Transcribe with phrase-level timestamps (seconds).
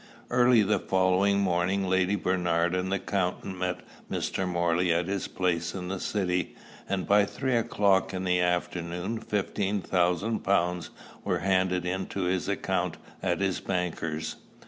[0.31, 4.47] Early the following morning Lady Bernard and the accountant met Mr.
[4.47, 6.55] Morley at his place in the city,
[6.89, 10.89] and by three o'clock in the afternoon fifteen thousand pounds
[11.23, 14.37] were handed in to his account at his banker's.